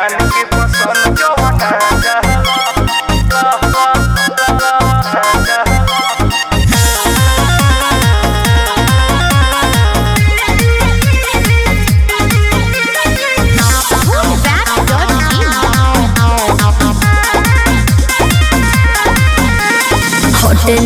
जान 0.00 0.28
के 0.32 0.44
पसंद 0.52 1.18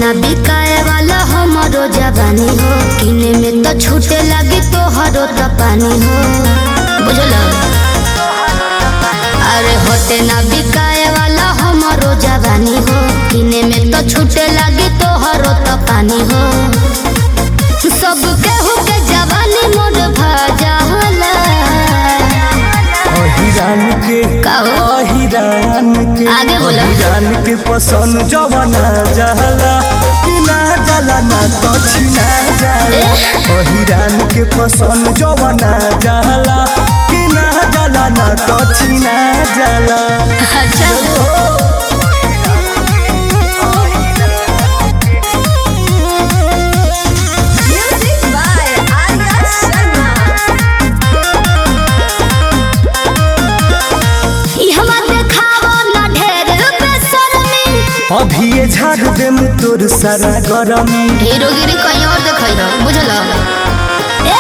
ना 0.01 0.13
बिकाए 0.23 0.77
वाला 0.89 1.19
हमारो 1.33 1.87
जवानी 1.97 2.49
हो। 2.61 2.71
किने 3.01 3.33
में 3.41 3.63
तो 3.63 3.73
छूटे 3.81 4.21
लगी 4.31 4.61
तो 4.73 4.83
हरो 4.99 5.27
तो 5.39 5.93
हो। 6.05 6.17
बुझल? 7.05 7.33
किने 13.35 13.63
में 13.71 13.91
तो 13.91 14.01
छूटे 14.09 14.47
लगी 14.57 14.89
तो 14.99 15.09
हरो 15.25 15.53
तो 15.67 15.77
पानी 15.87 16.19
हो। 16.31 16.43
सब 17.95 18.21
केहू 18.45 18.75
के 18.87 18.97
जवानी 19.09 19.63
मोर 19.75 19.97
भजाला 20.19 21.33
अहिरान 23.23 23.83
के 24.07 24.21
का 24.45 24.55
हो? 24.67 24.75
अहिरान 24.99 25.93
के 26.17 26.27
आगे 26.37 26.59
बोलो। 26.59 26.83
अहिरान 26.87 27.27
के 27.47 27.55
पसंद 27.69 28.23
जवाना 28.33 28.83
जहला 29.19 29.75
ना 30.47 30.59
जला 30.87 31.19
ना 31.31 31.41
तो 31.63 31.73
छिना 31.89 32.29
जाला। 32.63 33.05
अहिरान 33.59 34.19
के 34.35 34.45
पसंद 34.57 35.15
जवाना 35.19 35.73
जहला 36.07 36.59
ना 37.35 37.47
जला 37.75 38.09
ना 38.19 38.29
तो 38.47 38.59
छिना 38.75 39.17
जाला। 39.59 40.03
अच्छा। 40.63 41.74
झाड़ 58.75 59.09
देम 59.19 59.37
तोर 59.63 59.87
सारा 59.89 60.31
गरमी। 60.49 61.03
हीरोगिरी 61.25 61.73
कहीं 61.83 62.05
और 62.07 62.19
देखई 62.27 62.55
रहो 62.59 62.85
बुझल 62.85 63.11
ए 64.31 64.39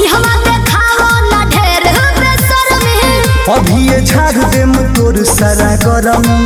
ई 0.00 0.06
हमा 0.12 0.34
देखावो 0.46 1.08
ना 1.30 1.42
ढेर 1.54 1.88
बेशर्मी 2.20 3.54
अभी 3.56 3.88
ये 3.90 4.00
झाड़ 4.04 4.44
देम 4.54 4.74
तोर 4.98 5.22
सारा 5.34 5.70
गरमी। 5.86 6.40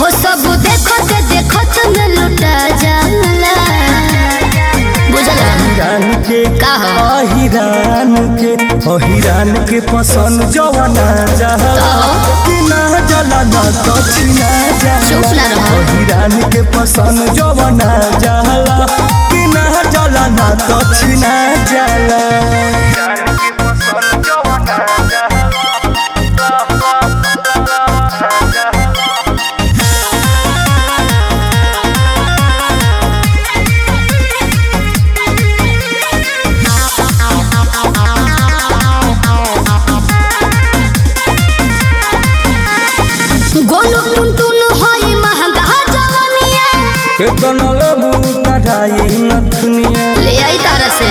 हो 0.00 0.10
सब 0.22 0.46
देखत 0.66 1.12
देखत 1.32 1.78
में 1.96 2.08
लुटा 2.16 2.56
जाला 2.82 3.54
बुझल 5.12 6.08
के 6.28 6.44
का 6.58 6.72
हो? 6.82 6.88
अहिरान 7.18 8.14
के 8.40 8.52
अहिरान 8.94 9.52
के 9.70 9.80
पसंद 9.92 10.42
जवाना 10.56 11.06
जहला 11.40 11.90
कि 12.46 12.56
ना 12.68 12.80
जला 13.10 13.42
ना 13.52 13.62
तो 13.86 13.96
छिना 14.12 14.50
के 16.52 16.62
पसंद 16.76 17.32
जवना 17.38 17.92
जाला 18.24 18.78
कि 19.32 19.46
ना 19.54 19.82
जला 19.94 20.26
ना 20.38 20.48
तो 20.66 20.78
छिना 20.94 21.34
जाला। 21.72 22.20
केतन 47.20 47.58
लेबू 47.80 48.10
कढ़ाई 48.46 49.06
नथुनिया 49.30 50.04
ले 50.24 50.34
आई 50.48 50.58
तारा 50.64 50.88
से। 50.98 51.08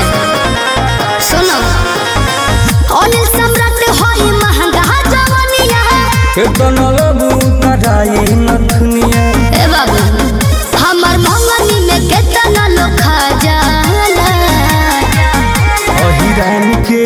सुनो। 1.29 1.57
अनिल 2.99 3.25
सम्राट 3.35 3.81
होई 3.99 4.31
महँगा 4.41 4.85
जवानिया 5.13 5.81
केतन 6.37 6.79
लेबू 6.97 7.29
कढ़ाई 7.65 8.25
नथुनिया 8.45 9.21
ए 9.61 9.67
बाबू 9.73 9.99
हमर 10.83 11.17
मंगनी 11.27 11.79
में 11.87 11.99
केतना 12.09 12.67
लोग 12.77 12.97
खा 13.03 13.17
जाला 13.45 14.27
अहिरान 16.07 16.67
के 16.89 17.03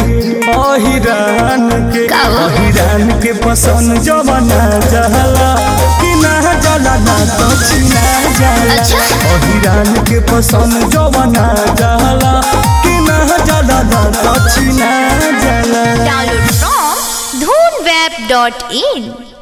अहिरान 0.58 1.70
के 1.94 2.06
अहिरान 2.24 3.20
के 3.24 3.34
पसंद 3.46 3.97
जवाना 4.08 4.62
जहला। 4.94 5.52
कि 6.02 6.14
ना 6.22 6.34
जला 6.93 6.97
ना 7.05 7.17
तो 7.37 7.47
छिना 7.65 8.03
जाला 8.39 8.73
अच्छा। 8.73 8.97
अहिरान 9.33 9.93
के 10.09 10.19
पसंद 10.31 10.89
जवाना 10.93 11.45
जहला 11.79 12.33
कि 12.83 12.93
ना 13.07 13.17
जला 13.49 13.79
तो 14.23 14.33
छिना 14.53 14.91
जाला 15.43 15.83
Download 16.07 16.53
from 16.61 16.97
dhoonweb.in. 17.41 19.32